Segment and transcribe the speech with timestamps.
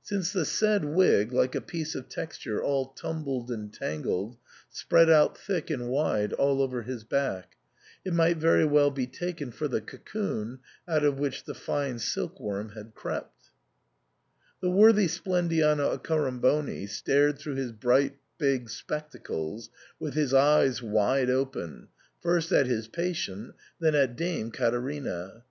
[0.00, 4.38] Since the said wig, like a piece of texture all tumbled and tangled,
[4.70, 7.58] spread out thick and wide all over his back,
[8.02, 12.70] it might very well be taken for the cocoon out of which the fine silkworm
[12.70, 13.50] had crept
[14.62, 17.80] The worthy Splendiano Accoramboni stared through his big,
[18.38, 19.68] bright spectacles,
[20.00, 21.88] with his eyes wide open,
[22.22, 25.44] first at his patient, then at Dame Caterina.